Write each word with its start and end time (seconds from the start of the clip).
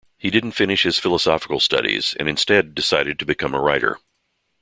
He 0.17 0.31
didn't 0.31 0.53
finish 0.53 0.81
his 0.81 0.97
philosophical 0.97 1.59
studies 1.59 2.15
and 2.19 2.27
instead 2.27 2.73
decided 2.73 3.19
to 3.19 3.25
become 3.27 3.53
a 3.53 3.61
writer. 3.61 3.99